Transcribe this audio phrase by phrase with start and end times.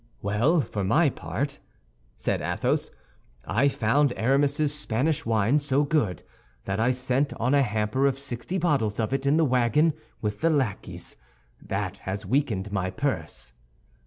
[0.23, 1.59] "Well, for my part,"
[2.17, 2.89] said Athos,
[3.45, 6.23] "I found Aramis's Spanish wine so good
[6.65, 10.41] that I sent on a hamper of sixty bottles of it in the wagon with
[10.41, 11.17] the lackeys.
[11.61, 13.53] That has weakened my purse."